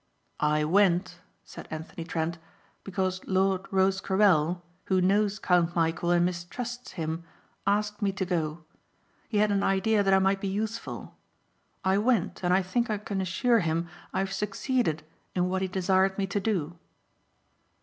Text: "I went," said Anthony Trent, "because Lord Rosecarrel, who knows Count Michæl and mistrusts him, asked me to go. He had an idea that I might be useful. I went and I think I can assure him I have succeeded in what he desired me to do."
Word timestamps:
"I 0.49 0.63
went," 0.63 1.19
said 1.43 1.67
Anthony 1.69 2.03
Trent, 2.03 2.39
"because 2.83 3.23
Lord 3.27 3.67
Rosecarrel, 3.71 4.63
who 4.85 4.99
knows 4.99 5.37
Count 5.37 5.75
Michæl 5.75 6.15
and 6.17 6.25
mistrusts 6.25 6.93
him, 6.93 7.23
asked 7.67 8.01
me 8.01 8.11
to 8.13 8.25
go. 8.25 8.63
He 9.29 9.37
had 9.37 9.51
an 9.51 9.61
idea 9.61 10.01
that 10.01 10.11
I 10.15 10.17
might 10.17 10.41
be 10.41 10.47
useful. 10.47 11.15
I 11.85 11.99
went 11.99 12.41
and 12.43 12.51
I 12.51 12.63
think 12.63 12.89
I 12.89 12.97
can 12.97 13.21
assure 13.21 13.59
him 13.59 13.89
I 14.11 14.17
have 14.17 14.33
succeeded 14.33 15.03
in 15.35 15.49
what 15.49 15.61
he 15.61 15.67
desired 15.67 16.17
me 16.17 16.25
to 16.25 16.39
do." 16.39 16.79